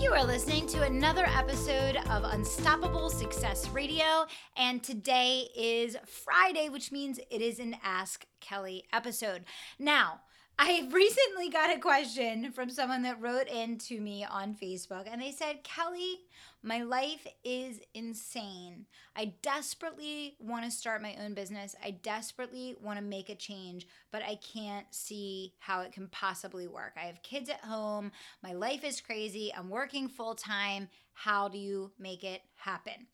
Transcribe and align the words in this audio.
You 0.00 0.12
are 0.14 0.24
listening 0.24 0.68
to 0.68 0.84
another 0.84 1.26
episode 1.26 1.96
of 2.08 2.22
Unstoppable 2.22 3.10
Success 3.10 3.68
Radio, 3.70 4.26
and 4.56 4.80
today 4.80 5.48
is 5.56 5.96
Friday, 6.06 6.68
which 6.68 6.92
means 6.92 7.18
it 7.32 7.42
is 7.42 7.58
an 7.58 7.76
Ask 7.82 8.24
Kelly 8.40 8.84
episode. 8.92 9.44
Now, 9.76 10.20
I 10.60 10.88
recently 10.90 11.50
got 11.50 11.74
a 11.74 11.78
question 11.78 12.50
from 12.50 12.68
someone 12.68 13.02
that 13.02 13.22
wrote 13.22 13.46
in 13.46 13.78
to 13.78 14.00
me 14.00 14.26
on 14.28 14.56
Facebook, 14.60 15.06
and 15.08 15.22
they 15.22 15.30
said, 15.30 15.62
Kelly, 15.62 16.22
my 16.64 16.82
life 16.82 17.24
is 17.44 17.78
insane. 17.94 18.86
I 19.14 19.34
desperately 19.40 20.34
want 20.40 20.64
to 20.64 20.70
start 20.72 21.00
my 21.00 21.16
own 21.22 21.34
business. 21.34 21.76
I 21.84 21.92
desperately 21.92 22.74
want 22.82 22.98
to 22.98 23.04
make 23.04 23.28
a 23.28 23.36
change, 23.36 23.86
but 24.10 24.22
I 24.22 24.34
can't 24.36 24.86
see 24.90 25.54
how 25.60 25.82
it 25.82 25.92
can 25.92 26.08
possibly 26.08 26.66
work. 26.66 26.94
I 26.96 27.06
have 27.06 27.22
kids 27.22 27.48
at 27.48 27.60
home. 27.60 28.10
My 28.42 28.52
life 28.52 28.82
is 28.82 29.00
crazy. 29.00 29.52
I'm 29.56 29.70
working 29.70 30.08
full 30.08 30.34
time. 30.34 30.88
How 31.12 31.46
do 31.46 31.58
you 31.58 31.92
make 32.00 32.24
it 32.24 32.42
happen? 32.56 33.06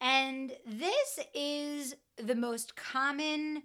And 0.00 0.50
this 0.64 1.18
is 1.34 1.94
the 2.16 2.34
most 2.34 2.74
common 2.74 3.64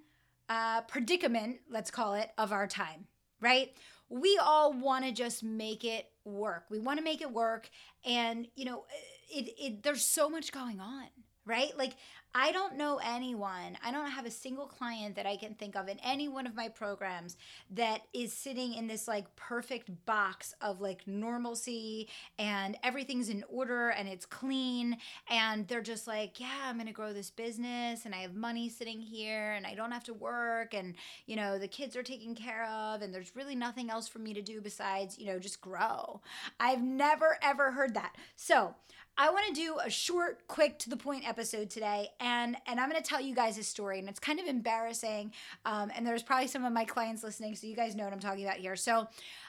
uh, 0.49 0.81
predicament, 0.81 1.59
let's 1.69 1.89
call 1.89 2.13
it, 2.13 2.29
of 2.37 2.51
our 2.51 2.67
time, 2.67 3.07
right? 3.41 3.73
We 4.09 4.39
all 4.41 4.73
want 4.73 5.05
to 5.05 5.11
just 5.11 5.43
make 5.43 5.83
it 5.83 6.07
work. 6.25 6.65
We 6.69 6.79
want 6.79 6.99
to 6.99 7.03
make 7.03 7.21
it 7.21 7.31
work. 7.31 7.69
And, 8.05 8.47
you 8.55 8.65
know, 8.65 8.85
it, 9.29 9.53
it 9.57 9.83
there's 9.83 10.03
so 10.03 10.29
much 10.29 10.51
going 10.51 10.79
on 10.79 11.07
right 11.45 11.75
like 11.75 11.93
i 12.33 12.51
don't 12.51 12.77
know 12.77 12.99
anyone 13.03 13.77
i 13.83 13.91
don't 13.91 14.09
have 14.09 14.25
a 14.25 14.31
single 14.31 14.65
client 14.65 15.15
that 15.15 15.25
i 15.25 15.35
can 15.35 15.53
think 15.55 15.75
of 15.75 15.87
in 15.87 15.99
any 15.99 16.27
one 16.27 16.47
of 16.47 16.55
my 16.55 16.67
programs 16.67 17.37
that 17.69 18.01
is 18.13 18.33
sitting 18.33 18.73
in 18.73 18.87
this 18.87 19.07
like 19.07 19.35
perfect 19.35 19.89
box 20.05 20.53
of 20.61 20.81
like 20.81 21.05
normalcy 21.07 22.07
and 22.39 22.77
everything's 22.83 23.29
in 23.29 23.43
order 23.49 23.89
and 23.89 24.07
it's 24.07 24.25
clean 24.25 24.97
and 25.29 25.67
they're 25.67 25.81
just 25.81 26.07
like 26.07 26.39
yeah 26.39 26.65
i'm 26.65 26.77
gonna 26.77 26.91
grow 26.91 27.13
this 27.13 27.29
business 27.29 28.05
and 28.05 28.15
i 28.15 28.19
have 28.19 28.35
money 28.35 28.69
sitting 28.69 29.01
here 29.01 29.53
and 29.53 29.67
i 29.67 29.75
don't 29.75 29.91
have 29.91 30.03
to 30.03 30.13
work 30.13 30.73
and 30.73 30.95
you 31.25 31.35
know 31.35 31.59
the 31.59 31.67
kids 31.67 31.95
are 31.95 32.03
taken 32.03 32.33
care 32.35 32.65
of 32.67 33.01
and 33.01 33.13
there's 33.13 33.35
really 33.35 33.55
nothing 33.55 33.89
else 33.89 34.07
for 34.07 34.19
me 34.19 34.33
to 34.33 34.41
do 34.41 34.61
besides 34.61 35.17
you 35.19 35.25
know 35.25 35.39
just 35.39 35.61
grow. 35.61 36.21
I've 36.59 36.81
never 36.81 37.37
ever 37.41 37.71
heard 37.71 37.93
that. 37.95 38.15
So 38.35 38.75
I 39.17 39.29
want 39.29 39.47
to 39.47 39.53
do 39.53 39.77
a 39.83 39.89
short, 39.89 40.47
quick, 40.47 40.79
to 40.79 40.89
the 40.89 40.97
point 40.97 41.27
episode 41.27 41.69
today, 41.69 42.09
and 42.19 42.55
and 42.65 42.79
I'm 42.79 42.89
going 42.89 43.01
to 43.01 43.07
tell 43.07 43.21
you 43.21 43.35
guys 43.35 43.57
a 43.57 43.63
story, 43.63 43.99
and 43.99 44.09
it's 44.09 44.19
kind 44.19 44.39
of 44.39 44.45
embarrassing. 44.45 45.33
Um, 45.65 45.91
and 45.95 46.05
there's 46.07 46.23
probably 46.23 46.47
some 46.47 46.65
of 46.65 46.73
my 46.73 46.85
clients 46.85 47.23
listening, 47.23 47.55
so 47.55 47.67
you 47.67 47.75
guys 47.75 47.95
know 47.95 48.03
what 48.03 48.13
I'm 48.13 48.19
talking 48.19 48.45
about 48.45 48.57
here. 48.57 48.75
So, 48.75 49.07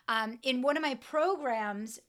um, 0.08 0.38
in 0.42 0.62
one 0.62 0.76
of 0.76 0.82
my 0.82 0.96
programs, 0.96 2.00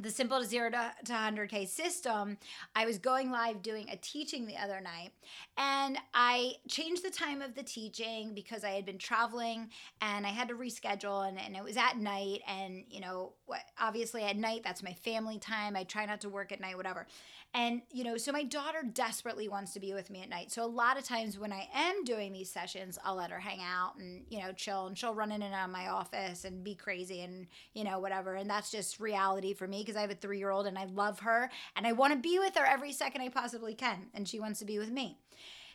the 0.00 0.10
simple 0.10 0.40
to 0.40 0.46
zero 0.46 0.70
to, 0.70 0.92
to 1.04 1.12
100k 1.12 1.68
system 1.68 2.36
i 2.74 2.86
was 2.86 2.98
going 2.98 3.30
live 3.30 3.62
doing 3.62 3.88
a 3.90 3.96
teaching 3.96 4.46
the 4.46 4.56
other 4.56 4.80
night 4.80 5.10
and 5.56 5.98
i 6.14 6.52
changed 6.68 7.04
the 7.04 7.10
time 7.10 7.42
of 7.42 7.54
the 7.54 7.62
teaching 7.62 8.34
because 8.34 8.64
i 8.64 8.70
had 8.70 8.86
been 8.86 8.98
traveling 8.98 9.68
and 10.00 10.26
i 10.26 10.30
had 10.30 10.48
to 10.48 10.54
reschedule 10.54 11.28
and, 11.28 11.38
and 11.38 11.54
it 11.56 11.62
was 11.62 11.76
at 11.76 11.98
night 11.98 12.40
and 12.48 12.84
you 12.88 13.00
know 13.00 13.32
obviously 13.78 14.22
at 14.22 14.36
night 14.36 14.62
that's 14.64 14.82
my 14.82 14.92
family 14.92 15.38
time 15.38 15.76
i 15.76 15.84
try 15.84 16.06
not 16.06 16.20
to 16.20 16.28
work 16.28 16.52
at 16.52 16.60
night 16.60 16.76
whatever 16.76 17.06
and, 17.52 17.82
you 17.90 18.04
know, 18.04 18.16
so 18.16 18.30
my 18.30 18.44
daughter 18.44 18.82
desperately 18.82 19.48
wants 19.48 19.72
to 19.72 19.80
be 19.80 19.92
with 19.92 20.08
me 20.08 20.22
at 20.22 20.28
night. 20.28 20.52
So 20.52 20.64
a 20.64 20.66
lot 20.66 20.96
of 20.96 21.02
times 21.02 21.36
when 21.36 21.52
I 21.52 21.68
am 21.74 22.04
doing 22.04 22.32
these 22.32 22.48
sessions, 22.48 22.96
I'll 23.04 23.16
let 23.16 23.32
her 23.32 23.40
hang 23.40 23.58
out 23.60 23.96
and, 23.98 24.24
you 24.28 24.38
know, 24.38 24.52
chill 24.52 24.86
and 24.86 24.96
she'll 24.96 25.14
run 25.14 25.32
in 25.32 25.42
and 25.42 25.52
out 25.52 25.66
of 25.66 25.72
my 25.72 25.88
office 25.88 26.44
and 26.44 26.62
be 26.62 26.76
crazy 26.76 27.22
and, 27.22 27.48
you 27.74 27.82
know, 27.82 27.98
whatever. 27.98 28.34
And 28.34 28.48
that's 28.48 28.70
just 28.70 29.00
reality 29.00 29.52
for 29.52 29.66
me 29.66 29.80
because 29.80 29.96
I 29.96 30.02
have 30.02 30.12
a 30.12 30.14
three 30.14 30.38
year 30.38 30.50
old 30.50 30.68
and 30.68 30.78
I 30.78 30.84
love 30.84 31.20
her 31.20 31.50
and 31.74 31.88
I 31.88 31.92
want 31.92 32.12
to 32.12 32.18
be 32.20 32.38
with 32.38 32.56
her 32.56 32.64
every 32.64 32.92
second 32.92 33.22
I 33.22 33.30
possibly 33.30 33.74
can. 33.74 34.06
And 34.14 34.28
she 34.28 34.38
wants 34.38 34.60
to 34.60 34.64
be 34.64 34.78
with 34.78 34.90
me. 34.90 35.18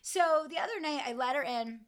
So 0.02 0.48
the 0.50 0.60
other 0.60 0.80
night 0.80 1.02
I 1.06 1.12
let 1.12 1.36
her 1.36 1.44
in 1.44 1.82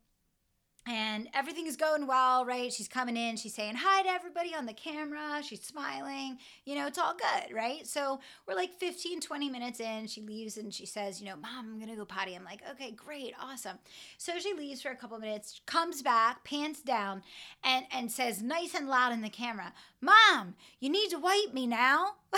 and 1.17 1.27
everything 1.33 1.65
is 1.65 1.75
going 1.75 2.05
well, 2.05 2.45
right? 2.45 2.71
She's 2.71 2.87
coming 2.87 3.17
in, 3.17 3.37
she's 3.37 3.55
saying 3.55 3.73
hi 3.75 4.03
to 4.03 4.09
everybody 4.09 4.53
on 4.53 4.67
the 4.67 4.73
camera, 4.73 5.41
she's 5.41 5.63
smiling, 5.63 6.37
you 6.63 6.75
know, 6.75 6.85
it's 6.85 6.99
all 6.99 7.15
good, 7.15 7.55
right? 7.55 7.87
So 7.87 8.19
we're 8.47 8.53
like 8.53 8.71
15, 8.79 9.21
20 9.21 9.49
minutes 9.49 9.79
in, 9.79 10.05
she 10.05 10.21
leaves 10.21 10.57
and 10.57 10.71
she 10.71 10.85
says, 10.85 11.19
you 11.19 11.27
know, 11.27 11.35
mom, 11.35 11.71
I'm 11.73 11.79
gonna 11.79 11.95
go 11.95 12.05
potty. 12.05 12.35
I'm 12.35 12.43
like, 12.43 12.61
okay, 12.69 12.91
great, 12.91 13.33
awesome. 13.41 13.79
So 14.19 14.37
she 14.37 14.53
leaves 14.53 14.83
for 14.83 14.89
a 14.89 14.95
couple 14.95 15.17
minutes, 15.17 15.59
comes 15.65 16.03
back, 16.03 16.43
pants 16.43 16.81
down, 16.81 17.23
and, 17.63 17.87
and 17.91 18.11
says 18.11 18.43
nice 18.43 18.75
and 18.75 18.87
loud 18.87 19.11
in 19.11 19.21
the 19.21 19.29
camera, 19.29 19.73
Mom, 19.99 20.53
you 20.79 20.89
need 20.89 21.09
to 21.09 21.17
wipe 21.17 21.51
me 21.51 21.65
now. 21.65 22.13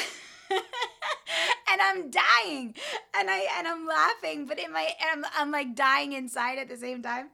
and 1.71 1.81
I'm 1.81 2.09
dying, 2.09 2.73
and 3.17 3.29
I 3.29 3.47
and 3.57 3.67
I'm 3.67 3.85
laughing, 3.85 4.45
but 4.45 4.59
in 4.59 4.71
my 4.71 4.89
I'm 5.11 5.25
I'm 5.37 5.51
like 5.51 5.75
dying 5.75 6.13
inside 6.13 6.57
at 6.57 6.67
the 6.69 6.77
same 6.77 7.01
time, 7.01 7.29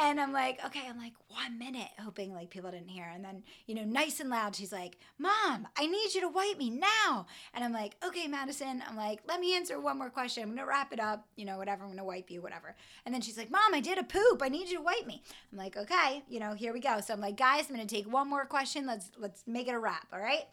and 0.00 0.20
I'm 0.20 0.32
like, 0.32 0.64
okay, 0.66 0.82
I'm 0.88 0.98
like 0.98 1.14
one 1.30 1.58
minute, 1.58 1.88
hoping 1.98 2.34
like 2.34 2.50
people 2.50 2.70
didn't 2.70 2.88
hear, 2.88 3.10
and 3.12 3.24
then 3.24 3.42
you 3.66 3.74
know, 3.74 3.84
nice 3.84 4.20
and 4.20 4.30
loud, 4.30 4.56
she's 4.56 4.72
like, 4.72 4.98
Mom, 5.18 5.68
I 5.76 5.86
need 5.86 6.14
you 6.14 6.20
to 6.22 6.28
wipe 6.28 6.58
me 6.58 6.70
now, 6.70 7.26
and 7.54 7.64
I'm 7.64 7.72
like, 7.72 7.96
okay, 8.04 8.26
Madison, 8.26 8.82
I'm 8.88 8.96
like, 8.96 9.20
let 9.28 9.40
me 9.40 9.54
answer 9.54 9.80
one 9.80 9.98
more 9.98 10.10
question, 10.10 10.42
I'm 10.42 10.50
gonna 10.50 10.66
wrap 10.66 10.92
it 10.92 11.00
up, 11.00 11.26
you 11.36 11.44
know, 11.44 11.56
whatever, 11.56 11.84
I'm 11.84 11.90
gonna 11.90 12.04
wipe 12.04 12.30
you, 12.30 12.42
whatever, 12.42 12.74
and 13.06 13.14
then 13.14 13.22
she's 13.22 13.38
like, 13.38 13.50
Mom, 13.50 13.72
I 13.72 13.80
did 13.80 13.98
a 13.98 14.02
poop, 14.02 14.42
I 14.42 14.48
need 14.48 14.68
you 14.68 14.78
to 14.78 14.82
wipe 14.82 15.06
me. 15.06 15.22
I'm 15.52 15.58
like, 15.58 15.76
okay, 15.76 16.22
you 16.28 16.40
know, 16.40 16.54
here 16.54 16.72
we 16.72 16.80
go. 16.80 17.00
So 17.00 17.14
I'm 17.14 17.20
like, 17.20 17.36
guys, 17.36 17.66
I'm 17.68 17.76
gonna 17.76 17.86
take 17.86 18.10
one 18.10 18.28
more 18.28 18.44
question, 18.44 18.86
let's 18.86 19.10
let's 19.18 19.44
make 19.46 19.68
it 19.68 19.74
a 19.74 19.78
wrap, 19.78 20.06
all 20.12 20.20
right? 20.20 20.44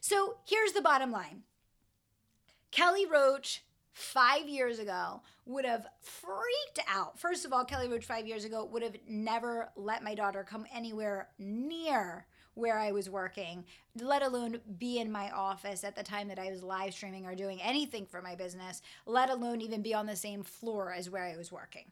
So 0.00 0.36
here's 0.44 0.72
the 0.72 0.80
bottom 0.80 1.10
line. 1.10 1.42
Kelly 2.70 3.04
Roach 3.04 3.62
five 3.92 4.48
years 4.48 4.78
ago 4.78 5.22
would 5.46 5.64
have 5.64 5.86
freaked 6.00 6.88
out. 6.88 7.18
First 7.18 7.44
of 7.44 7.52
all, 7.52 7.64
Kelly 7.64 7.88
Roach 7.88 8.04
five 8.04 8.26
years 8.26 8.44
ago 8.44 8.64
would 8.64 8.82
have 8.82 8.96
never 9.08 9.70
let 9.76 10.02
my 10.02 10.14
daughter 10.14 10.44
come 10.48 10.66
anywhere 10.72 11.28
near 11.38 12.26
where 12.54 12.78
I 12.78 12.92
was 12.92 13.08
working, 13.08 13.64
let 14.00 14.22
alone 14.22 14.60
be 14.78 14.98
in 14.98 15.10
my 15.10 15.30
office 15.30 15.84
at 15.84 15.96
the 15.96 16.02
time 16.02 16.28
that 16.28 16.38
I 16.38 16.50
was 16.50 16.62
live 16.62 16.92
streaming 16.92 17.24
or 17.24 17.34
doing 17.34 17.60
anything 17.62 18.06
for 18.06 18.20
my 18.20 18.34
business, 18.34 18.82
let 19.06 19.30
alone 19.30 19.60
even 19.60 19.82
be 19.82 19.94
on 19.94 20.06
the 20.06 20.16
same 20.16 20.42
floor 20.42 20.92
as 20.92 21.08
where 21.08 21.24
I 21.24 21.36
was 21.36 21.52
working 21.52 21.86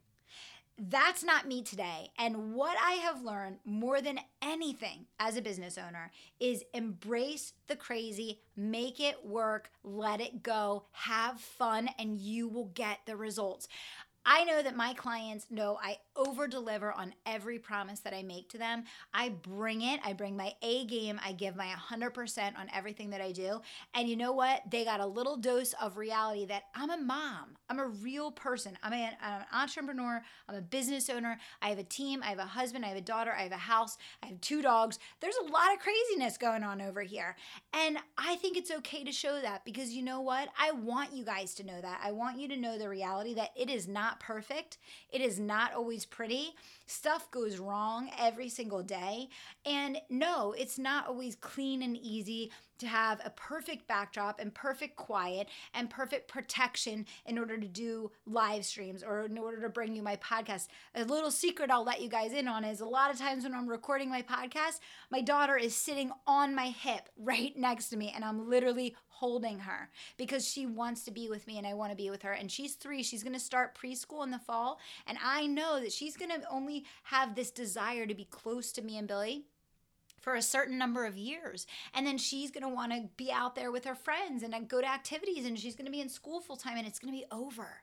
that's 0.78 1.24
not 1.24 1.48
me 1.48 1.62
today. 1.62 2.10
And 2.18 2.54
what 2.54 2.76
I 2.82 2.92
have 2.92 3.22
learned 3.22 3.58
more 3.64 4.00
than 4.00 4.20
anything 4.40 5.06
as 5.18 5.36
a 5.36 5.42
business 5.42 5.76
owner 5.76 6.12
is 6.38 6.64
embrace 6.72 7.52
the 7.66 7.76
crazy, 7.76 8.40
make 8.56 9.00
it 9.00 9.26
work, 9.26 9.70
let 9.82 10.20
it 10.20 10.42
go, 10.42 10.84
have 10.92 11.40
fun, 11.40 11.90
and 11.98 12.18
you 12.18 12.48
will 12.48 12.70
get 12.74 13.00
the 13.06 13.16
results. 13.16 13.68
I 14.30 14.44
know 14.44 14.62
that 14.62 14.76
my 14.76 14.92
clients 14.92 15.46
know 15.50 15.78
I 15.82 15.96
over 16.14 16.46
deliver 16.46 16.92
on 16.92 17.14
every 17.24 17.58
promise 17.58 18.00
that 18.00 18.12
I 18.12 18.22
make 18.22 18.50
to 18.50 18.58
them. 18.58 18.84
I 19.14 19.30
bring 19.30 19.80
it, 19.80 20.00
I 20.04 20.12
bring 20.12 20.36
my 20.36 20.52
A 20.60 20.84
game, 20.84 21.18
I 21.24 21.32
give 21.32 21.56
my 21.56 21.68
100% 21.90 22.58
on 22.58 22.68
everything 22.74 23.10
that 23.10 23.22
I 23.22 23.32
do. 23.32 23.62
And 23.94 24.08
you 24.08 24.16
know 24.16 24.32
what? 24.32 24.62
They 24.70 24.84
got 24.84 25.00
a 25.00 25.06
little 25.06 25.38
dose 25.38 25.72
of 25.80 25.96
reality 25.96 26.44
that 26.44 26.64
I'm 26.74 26.90
a 26.90 26.98
mom, 26.98 27.56
I'm 27.68 27.78
a 27.78 27.86
real 27.86 28.30
person, 28.30 28.78
I'm, 28.82 28.92
a, 28.92 29.10
I'm 29.22 29.40
an 29.40 29.46
entrepreneur, 29.52 30.22
I'm 30.48 30.54
a 30.54 30.60
business 30.60 31.10
owner, 31.10 31.38
I 31.60 31.68
have 31.68 31.78
a 31.78 31.84
team, 31.84 32.22
I 32.22 32.26
have 32.26 32.38
a 32.38 32.42
husband, 32.42 32.84
I 32.84 32.88
have 32.88 32.96
a 32.96 33.02
daughter, 33.02 33.32
I 33.36 33.42
have 33.42 33.52
a 33.52 33.56
house, 33.56 33.98
I 34.22 34.26
have 34.26 34.40
two 34.40 34.62
dogs. 34.62 34.98
There's 35.20 35.36
a 35.36 35.50
lot 35.50 35.72
of 35.74 35.80
craziness 35.80 36.38
going 36.38 36.62
on 36.64 36.80
over 36.80 37.02
here. 37.02 37.36
And 37.72 37.98
I 38.16 38.36
think 38.36 38.56
it's 38.56 38.70
okay 38.70 39.04
to 39.04 39.12
show 39.12 39.40
that 39.40 39.64
because 39.64 39.92
you 39.92 40.02
know 40.02 40.20
what? 40.20 40.48
I 40.58 40.72
want 40.72 41.12
you 41.12 41.24
guys 41.24 41.54
to 41.56 41.64
know 41.64 41.80
that. 41.80 42.00
I 42.02 42.12
want 42.12 42.38
you 42.38 42.48
to 42.48 42.56
know 42.56 42.78
the 42.78 42.88
reality 42.88 43.34
that 43.34 43.50
it 43.56 43.68
is 43.68 43.86
not 43.86 44.20
perfect. 44.20 44.78
It 45.10 45.20
is 45.20 45.38
not 45.38 45.74
always 45.74 46.06
pretty. 46.06 46.54
Stuff 46.86 47.30
goes 47.30 47.58
wrong 47.58 48.10
every 48.18 48.48
single 48.48 48.82
day. 48.82 49.28
And 49.66 49.98
no, 50.08 50.54
it's 50.56 50.78
not 50.78 51.06
always 51.06 51.36
clean 51.36 51.82
and 51.82 51.96
easy 51.96 52.50
to 52.78 52.86
have 52.86 53.20
a 53.24 53.30
perfect 53.30 53.86
backdrop 53.86 54.40
and 54.40 54.54
perfect 54.54 54.96
quiet 54.96 55.48
and 55.74 55.90
perfect 55.90 56.28
protection 56.28 57.06
in 57.26 57.38
order 57.38 57.58
to 57.58 57.68
do 57.68 58.10
live 58.26 58.64
streams 58.64 59.02
or 59.02 59.26
in 59.26 59.38
order 59.38 59.60
to 59.60 59.68
bring 59.68 59.94
you 59.94 60.02
my 60.02 60.16
podcast. 60.16 60.68
A 60.94 61.04
little 61.04 61.30
secret 61.30 61.70
I'll 61.70 61.84
let 61.84 62.00
you 62.00 62.08
guys 62.08 62.32
in 62.32 62.48
on 62.48 62.64
is 62.64 62.80
a 62.80 62.86
lot 62.86 63.10
of 63.10 63.18
times 63.18 63.44
when 63.44 63.54
I'm 63.54 63.68
recording 63.68 64.08
my 64.08 64.22
podcast, 64.22 64.80
my 65.10 65.20
daughter 65.20 65.56
is 65.56 65.74
sitting 65.74 66.10
on 66.26 66.54
my 66.54 66.68
hip 66.68 67.08
right 67.16 67.56
next 67.56 67.88
to 67.90 67.96
me 67.96 68.12
and 68.14 68.24
I'm 68.24 68.48
literally 68.48 68.94
holding 69.18 69.58
her 69.58 69.90
because 70.16 70.46
she 70.46 70.64
wants 70.64 71.04
to 71.04 71.10
be 71.10 71.28
with 71.28 71.46
me 71.46 71.58
and 71.58 71.66
I 71.66 71.74
want 71.74 71.90
to 71.90 71.96
be 71.96 72.10
with 72.10 72.22
her. 72.22 72.32
And 72.32 72.50
she's 72.50 72.74
three. 72.74 73.02
She's 73.02 73.24
going 73.24 73.32
to 73.32 73.40
start 73.40 73.76
preschool 73.76 74.22
in 74.22 74.30
the 74.30 74.38
fall. 74.38 74.78
And 75.06 75.18
I 75.24 75.46
know 75.46 75.80
that 75.80 75.92
she's 75.92 76.16
going 76.16 76.30
to 76.30 76.40
only 76.50 76.84
have 77.04 77.34
this 77.34 77.50
desire 77.50 78.06
to 78.06 78.14
be 78.14 78.24
close 78.24 78.70
to 78.72 78.82
me 78.82 78.96
and 78.96 79.08
Billy 79.08 79.44
for 80.28 80.34
a 80.34 80.42
certain 80.42 80.76
number 80.76 81.06
of 81.06 81.16
years. 81.16 81.66
And 81.94 82.06
then 82.06 82.18
she's 82.18 82.50
going 82.50 82.62
to 82.62 82.68
want 82.68 82.92
to 82.92 83.08
be 83.16 83.32
out 83.32 83.54
there 83.54 83.72
with 83.72 83.86
her 83.86 83.94
friends 83.94 84.42
and 84.42 84.54
uh, 84.54 84.60
go 84.60 84.82
to 84.82 84.86
activities 84.86 85.46
and 85.46 85.58
she's 85.58 85.74
going 85.74 85.86
to 85.86 85.90
be 85.90 86.02
in 86.02 86.10
school 86.10 86.42
full 86.42 86.58
time 86.58 86.76
and 86.76 86.86
it's 86.86 86.98
going 86.98 87.14
to 87.14 87.18
be 87.18 87.24
over. 87.32 87.80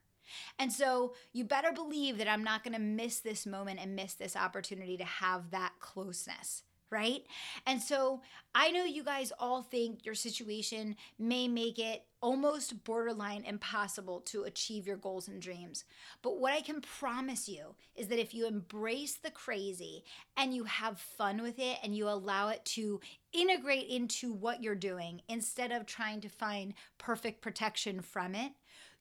And 0.59 0.71
so 0.71 1.15
you 1.33 1.43
better 1.43 1.71
believe 1.71 2.19
that 2.19 2.27
I'm 2.27 2.43
not 2.43 2.63
going 2.63 2.75
to 2.75 2.79
miss 2.79 3.19
this 3.19 3.47
moment 3.47 3.79
and 3.81 3.95
miss 3.95 4.13
this 4.13 4.35
opportunity 4.35 4.95
to 4.97 5.03
have 5.03 5.49
that 5.49 5.73
closeness 5.79 6.61
right? 6.89 7.23
And 7.65 7.81
so 7.81 8.21
I 8.53 8.71
know 8.71 8.85
you 8.85 9.03
guys 9.03 9.33
all 9.39 9.61
think 9.61 10.05
your 10.05 10.15
situation 10.15 10.95
may 11.19 11.47
make 11.47 11.79
it 11.79 12.05
almost 12.21 12.83
borderline 12.83 13.43
impossible 13.43 14.21
to 14.21 14.43
achieve 14.43 14.87
your 14.87 14.97
goals 14.97 15.27
and 15.27 15.41
dreams. 15.41 15.83
But 16.21 16.39
what 16.39 16.53
I 16.53 16.61
can 16.61 16.81
promise 16.81 17.47
you 17.47 17.75
is 17.95 18.07
that 18.07 18.19
if 18.19 18.33
you 18.33 18.47
embrace 18.47 19.15
the 19.15 19.31
crazy 19.31 20.03
and 20.37 20.53
you 20.53 20.63
have 20.63 20.99
fun 20.99 21.41
with 21.41 21.59
it 21.59 21.77
and 21.83 21.95
you 21.95 22.07
allow 22.07 22.49
it 22.49 22.63
to 22.65 22.99
integrate 23.33 23.87
into 23.89 24.33
what 24.33 24.63
you're 24.63 24.75
doing 24.75 25.21
instead 25.27 25.71
of 25.71 25.85
trying 25.85 26.21
to 26.21 26.29
find 26.29 26.73
perfect 26.97 27.41
protection 27.41 28.01
from 28.01 28.33
it, 28.33 28.53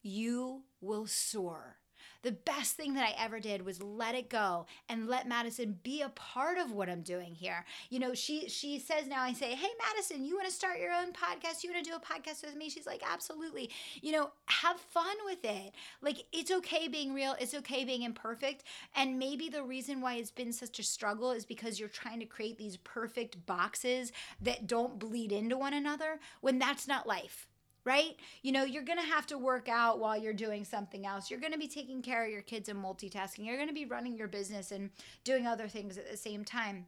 you 0.03 0.63
will 0.81 1.07
soar 1.07 1.77
the 2.25 2.31
best 2.31 2.75
thing 2.75 2.95
that 2.95 3.07
I 3.07 3.23
ever 3.23 3.39
did 3.39 3.63
was 3.65 3.81
let 3.83 4.15
it 4.15 4.29
go 4.29 4.65
and 4.89 5.07
let 5.07 5.27
Madison 5.27 5.79
be 5.83 6.01
a 6.01 6.09
part 6.09 6.57
of 6.57 6.71
what 6.71 6.89
I'm 6.89 7.01
doing 7.01 7.35
here. 7.35 7.65
You 7.89 7.99
know, 7.99 8.13
she 8.13 8.49
she 8.49 8.79
says 8.79 9.07
now 9.07 9.21
I 9.21 9.33
say, 9.33 9.53
"Hey 9.53 9.69
Madison, 9.79 10.25
you 10.25 10.35
want 10.35 10.47
to 10.47 10.53
start 10.53 10.79
your 10.79 10.91
own 10.91 11.13
podcast? 11.13 11.63
You 11.63 11.71
want 11.71 11.85
to 11.85 11.91
do 11.91 11.95
a 11.95 11.99
podcast 11.99 12.43
with 12.43 12.55
me?" 12.55 12.69
She's 12.69 12.87
like, 12.87 13.03
"Absolutely." 13.07 13.69
You 14.01 14.11
know, 14.11 14.31
have 14.47 14.79
fun 14.79 15.15
with 15.25 15.43
it. 15.45 15.73
Like 16.01 16.25
it's 16.31 16.51
okay 16.51 16.87
being 16.87 17.13
real, 17.13 17.35
it's 17.39 17.53
okay 17.53 17.85
being 17.85 18.01
imperfect, 18.01 18.63
and 18.95 19.19
maybe 19.19 19.49
the 19.49 19.63
reason 19.63 20.01
why 20.01 20.15
it's 20.15 20.31
been 20.31 20.53
such 20.53 20.79
a 20.79 20.83
struggle 20.83 21.31
is 21.31 21.45
because 21.45 21.79
you're 21.79 21.89
trying 21.89 22.19
to 22.19 22.25
create 22.25 22.57
these 22.57 22.77
perfect 22.77 23.45
boxes 23.45 24.11
that 24.41 24.67
don't 24.67 24.99
bleed 24.99 25.31
into 25.31 25.57
one 25.57 25.73
another 25.73 26.19
when 26.41 26.59
that's 26.59 26.87
not 26.87 27.07
life 27.07 27.47
right? 27.85 28.15
You 28.41 28.51
know, 28.51 28.63
you're 28.63 28.83
going 28.83 28.99
to 28.99 29.05
have 29.05 29.27
to 29.27 29.37
work 29.37 29.69
out 29.69 29.99
while 29.99 30.17
you're 30.17 30.33
doing 30.33 30.65
something 30.65 31.05
else. 31.05 31.29
You're 31.29 31.39
going 31.39 31.53
to 31.53 31.59
be 31.59 31.67
taking 31.67 32.01
care 32.01 32.25
of 32.25 32.31
your 32.31 32.41
kids 32.41 32.67
and 32.67 32.83
multitasking. 32.83 33.45
You're 33.45 33.57
going 33.57 33.69
to 33.69 33.73
be 33.73 33.85
running 33.85 34.17
your 34.17 34.27
business 34.27 34.71
and 34.71 34.89
doing 35.23 35.45
other 35.45 35.67
things 35.67 35.97
at 35.97 36.09
the 36.09 36.17
same 36.17 36.43
time. 36.43 36.87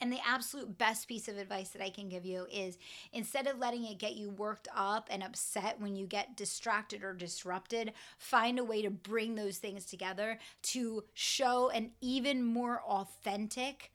And 0.00 0.12
the 0.12 0.20
absolute 0.26 0.78
best 0.78 1.08
piece 1.08 1.26
of 1.26 1.36
advice 1.36 1.70
that 1.70 1.82
I 1.82 1.90
can 1.90 2.08
give 2.08 2.24
you 2.24 2.46
is 2.52 2.78
instead 3.12 3.46
of 3.46 3.58
letting 3.58 3.84
it 3.84 3.98
get 3.98 4.14
you 4.14 4.30
worked 4.30 4.68
up 4.74 5.08
and 5.10 5.22
upset 5.22 5.80
when 5.80 5.96
you 5.96 6.06
get 6.06 6.36
distracted 6.36 7.02
or 7.02 7.12
disrupted, 7.12 7.92
find 8.18 8.58
a 8.58 8.64
way 8.64 8.82
to 8.82 8.90
bring 8.90 9.34
those 9.34 9.58
things 9.58 9.84
together 9.84 10.38
to 10.62 11.04
show 11.14 11.70
an 11.70 11.90
even 12.00 12.44
more 12.44 12.80
authentic 12.82 13.90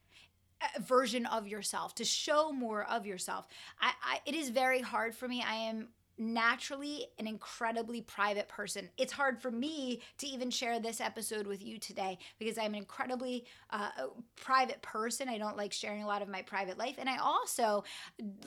uh, 0.61 0.79
version 0.81 1.25
of 1.25 1.47
yourself 1.47 1.93
to 1.95 2.05
show 2.05 2.49
more 2.49 2.85
of 2.89 3.05
yourself 3.05 3.45
I, 3.81 3.91
I, 4.01 4.19
it 4.25 4.35
is 4.35 4.47
very 4.47 4.79
hard 4.79 5.13
for 5.13 5.27
me 5.27 5.43
i 5.45 5.53
am 5.53 5.89
naturally 6.17 7.07
an 7.19 7.27
incredibly 7.27 8.01
private 8.01 8.47
person. 8.47 8.89
It's 8.97 9.13
hard 9.13 9.41
for 9.41 9.51
me 9.51 10.01
to 10.17 10.27
even 10.27 10.49
share 10.49 10.79
this 10.79 11.01
episode 11.01 11.47
with 11.47 11.63
you 11.63 11.77
today 11.77 12.17
because 12.39 12.57
I'm 12.57 12.73
an 12.73 12.75
incredibly 12.75 13.45
uh, 13.69 13.89
private 14.35 14.81
person. 14.81 15.29
I 15.29 15.37
don't 15.37 15.57
like 15.57 15.73
sharing 15.73 16.03
a 16.03 16.07
lot 16.07 16.21
of 16.21 16.27
my 16.27 16.41
private 16.41 16.77
life. 16.77 16.95
And 16.97 17.09
I 17.09 17.17
also 17.17 17.83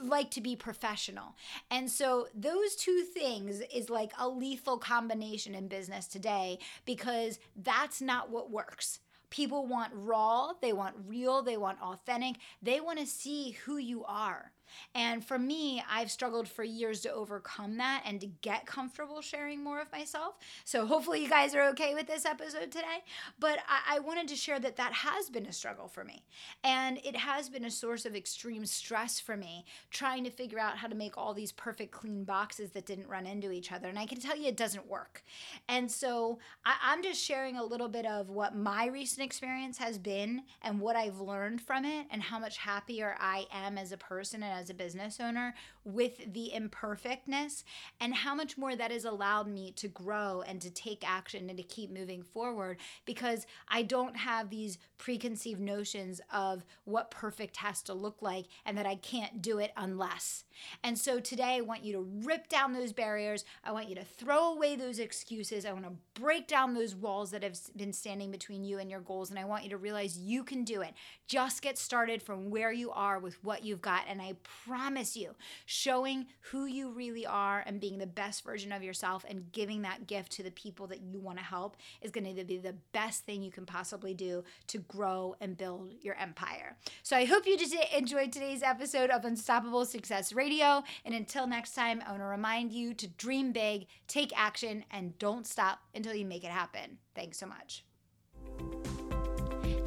like 0.01 0.31
to 0.33 0.41
be 0.41 0.57
professional. 0.57 1.35
And 1.71 1.91
so 1.91 2.29
those 2.35 2.75
two 2.77 3.03
things 3.03 3.63
is 3.75 3.91
like 3.91 4.13
a 4.19 4.29
lethal 4.29 4.79
combination 4.79 5.55
in 5.55 5.69
business 5.69 6.07
today 6.07 6.59
because 6.85 7.39
that's 7.57 8.01
not 8.01 8.31
what 8.31 8.51
works. 8.51 9.01
People 9.31 9.67
want 9.67 9.93
raw, 9.95 10.53
they 10.63 10.73
want 10.73 10.97
real, 11.07 11.43
they 11.43 11.59
want 11.59 11.81
authentic, 11.83 12.37
they 12.63 12.81
want 12.81 12.99
to 12.99 13.07
see 13.07 13.51
who 13.65 13.77
you 13.77 14.05
are. 14.05 14.53
And 14.95 15.25
for 15.25 15.39
me, 15.39 15.83
I've 15.91 16.11
struggled 16.11 16.49
for 16.49 16.65
years 16.65 17.01
to 17.03 17.13
overcome 17.13 17.77
that 17.79 18.03
and 18.05 18.21
to 18.21 18.27
get 18.27 18.67
comfortable 18.67 19.21
sharing 19.21 19.63
more 19.63 19.81
of 19.81 19.93
myself. 19.93 20.37
So 20.65 20.87
hopefully, 20.87 21.23
you 21.23 21.29
guys 21.29 21.55
are 21.55 21.69
okay 21.71 21.95
with 21.95 22.07
this 22.07 22.25
episode 22.25 22.71
today. 22.71 23.05
But 23.39 23.59
I, 23.69 23.97
I 23.97 23.99
wanted 24.01 24.29
to 24.29 24.37
share 24.37 24.59
that 24.61 24.77
that 24.77 24.93
has 24.93 25.31
been 25.31 25.47
a 25.47 25.53
struggle 25.53 25.89
for 25.89 26.05
me. 26.05 26.25
And 26.65 26.99
it 27.05 27.17
has 27.17 27.49
been 27.49 27.65
a 27.65 27.71
source 27.71 28.07
of 28.07 28.15
extreme 28.15 28.67
stress 28.67 29.21
for 29.21 29.37
me 29.37 29.65
trying 29.91 30.25
to 30.25 30.31
figure 30.31 30.59
out 30.59 30.79
how 30.79 30.89
to 30.89 30.95
make 30.95 31.17
all 31.17 31.35
these 31.35 31.53
perfect, 31.53 31.93
clean 31.93 32.25
boxes 32.25 32.71
that 32.71 32.87
didn't 32.87 33.09
run 33.09 33.27
into 33.27 33.51
each 33.51 33.73
other. 33.73 33.89
And 33.89 33.99
I 33.99 34.07
can 34.07 34.21
tell 34.21 34.37
you 34.37 34.49
it 34.49 34.57
doesn't 34.57 34.87
work. 34.87 35.23
And 35.69 35.91
so 35.91 36.39
I, 36.65 36.75
I'm 36.83 37.03
just 37.03 37.23
sharing 37.23 37.57
a 37.57 37.65
little 37.65 37.89
bit 37.89 38.07
of 38.07 38.29
what 38.31 38.57
my 38.57 38.87
recent 38.87 39.25
experience 39.25 39.79
has 39.79 39.99
been 39.99 40.43
and 40.63 40.81
what 40.81 40.97
I've 40.97 41.21
learned 41.21 41.61
from 41.61 41.85
it 41.85 42.07
and 42.11 42.23
how 42.23 42.39
much 42.39 42.59
happier 42.59 43.17
I 43.19 43.47
am 43.53 43.79
as 43.79 43.93
a 43.93 43.97
person 43.97 44.43
and 44.43 44.58
as 44.59 44.71
a 44.71 44.75
business 44.75 45.21
owner 45.21 45.55
with 45.89 46.35
the 46.35 46.53
imperfectness 46.53 47.65
and 47.99 48.15
how 48.15 48.35
much 48.35 48.59
more 48.59 48.77
that 48.77 48.91
has 48.91 49.07
allowed 49.07 49.49
me 49.49 49.73
to 49.73 49.89
grow 49.89 50.43
and 50.47 50.61
to 50.61 50.71
take 50.71 51.09
action 51.09 51.49
and 51.49 51.57
to 51.57 51.63
keep 51.63 51.91
moving 51.91 52.23
forward 52.23 52.79
because 53.07 53.47
I 53.69 53.83
don't 53.83 54.17
have 54.17 54.51
these 54.51 54.79
preconceived 54.99 55.61
notions 55.61 56.21
of 56.33 56.65
what 56.85 57.11
perfect 57.11 57.57
has 57.59 57.83
to 57.85 57.95
look 57.95 58.21
like 58.21 58.47
and 58.67 58.77
that 58.77 58.85
I 58.87 58.97
can't 58.97 59.41
do 59.41 59.59
it 59.59 59.73
unless. 59.77 60.45
And 60.83 60.99
so 60.99 61.21
today 61.21 61.57
I 61.57 61.61
want 61.63 61.85
you 61.85 61.95
to 61.95 62.07
rip 62.27 62.49
down 62.49 62.73
those 62.75 62.93
barriers. 62.93 63.45
I 63.65 63.73
want 63.73 63.89
you 63.89 63.95
to 63.95 64.05
throw 64.05 64.53
away 64.53 64.77
those 64.77 64.99
excuses. 64.99 65.65
I 65.65 65.73
want 65.73 65.87
to 65.87 66.21
break 66.21 66.47
down 66.49 66.75
those 66.75 66.95
walls 66.95 67.31
that 67.31 67.43
have 67.43 67.59
been 67.77 67.93
standing 67.93 68.31
between 68.31 68.65
you 68.65 68.79
and 68.79 68.91
your 68.91 69.01
goals. 69.01 69.31
And 69.31 69.39
I 69.39 69.45
want 69.45 69.65
you 69.65 69.71
to 69.71 69.77
realize 69.77 70.19
you 70.19 70.45
can 70.45 70.65
do 70.65 70.83
it. 70.83 70.93
Just 71.27 71.63
get 71.63 71.79
started 71.79 72.23
from 72.23 72.51
where 72.51 72.73
you 72.73 72.91
are 72.91 73.19
with 73.19 73.43
what 73.45 73.65
you've 73.65 73.81
got. 73.81 74.03
And 74.09 74.21
I 74.21 74.35
promise 74.67 75.17
you, 75.17 75.35
showing 75.79 76.27
who 76.51 76.67
you 76.67 76.91
really 76.91 77.25
are 77.25 77.63
and 77.65 77.81
being 77.81 77.99
the 77.99 78.07
best 78.07 78.45
version 78.45 78.73
of 78.73 78.83
yourself 78.83 79.25
and 79.29 79.53
giving 79.53 79.83
that 79.83 80.07
gift 80.07 80.33
to 80.33 80.43
the 80.43 80.51
people 80.51 80.87
that 80.89 81.01
you 81.01 81.21
want 81.21 81.39
to 81.39 81.45
help 81.45 81.77
is 82.03 82.11
going 82.11 82.37
to 82.37 82.45
be 82.45 82.59
the 82.59 82.75
best 82.93 83.25
thing 83.25 83.43
you 83.43 83.51
can 83.53 83.65
possibly 83.65 84.13
do 84.13 84.43
to 84.67 84.79
grow 84.79 85.37
and 85.41 85.57
build 85.57 85.95
your 86.03 86.17
empire. 86.17 86.77
So 87.03 87.17
I 87.17 87.25
hope 87.25 87.47
you 87.47 87.57
just 87.57 87.77
enjoyed 87.97 88.33
today's 88.33 88.63
episode 88.63 89.11
of 89.11 89.25
Unstoppable 89.25 89.85
Success 89.85 90.33
Radio. 90.33 90.83
And 91.05 91.15
until 91.15 91.47
next 91.47 91.75
time, 91.75 92.03
I 92.07 92.11
want 92.11 92.23
to 92.23 92.27
remind 92.27 92.73
you 92.73 92.93
to 92.95 93.07
dream 93.07 93.53
big, 93.53 93.87
take 94.09 94.33
action, 94.37 94.85
and 94.91 95.17
don't 95.19 95.47
stop 95.47 95.81
until 95.95 96.15
you 96.15 96.25
make 96.25 96.45
it 96.45 96.51
happen. 96.51 96.99
Thanks 97.15 97.39
so 97.39 97.47
much. 97.47 97.85